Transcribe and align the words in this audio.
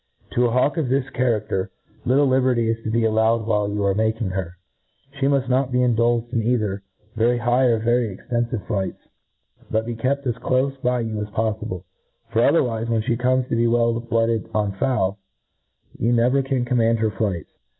To 0.31 0.47
a 0.47 0.49
hawk 0.49 0.77
of 0.77 0.89
this 0.89 1.05
cha 1.15 1.19
y^aer, 1.37 1.69
little 2.05 2.25
liberty 2.25 2.67
is 2.67 2.83
to 2.83 2.89
be 2.89 3.05
allowed 3.05 3.45
while 3.45 3.69
yott 3.69 3.85
are 3.91 3.93
making 3.93 4.31
her; 4.31 4.57
fhe 5.13 5.29
mull 5.29 5.43
not 5.47 5.71
be 5.71 5.83
indulged 5.83 6.33
in 6.33 6.41
ci»: 6.41 6.57
ther 6.57 6.81
very 7.15 7.37
high 7.37 7.65
or 7.65 7.77
very 7.77 8.17
extejifivc 8.17 8.65
flights, 8.65 9.07
bijt 9.71 9.85
bp 9.85 9.99
kept 9.99 10.25
as 10.25 10.33
clofe 10.37 10.81
by 10.81 11.01
you 11.01 11.21
as 11.21 11.27
pofliblc. 11.27 11.83
For, 12.31 12.39
othcrwife^^ 12.41 12.89
when 12.89 13.03
fhe 13.03 13.19
comes 13.19 13.47
to 13.49 13.55
be 13.55 13.67
well 13.67 13.99
blooded 13.99 14.49
on 14.55 14.71
fowl, 14.71 15.19
you, 15.99 16.11
never 16.11 16.41
can 16.41 16.65
* 16.65 16.65
command 16.65 16.97
her 16.97 17.11
flights 17.11 17.51